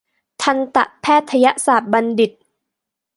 [0.41, 2.31] ทันตแพทยศาสตรบัณฑิต